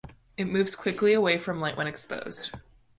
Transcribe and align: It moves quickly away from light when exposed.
It 0.35 0.45
moves 0.45 0.75
quickly 0.75 1.13
away 1.13 1.37
from 1.37 1.59
light 1.61 1.77
when 1.77 1.85
exposed. 1.85 2.55